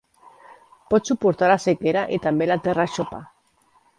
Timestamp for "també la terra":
2.25-2.89